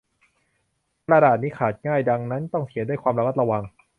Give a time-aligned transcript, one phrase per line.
[1.07, 3.63] กระดาษนี้ขาดง่าย ดังนั้นต้องเขียนด้วยความระมัดระวัง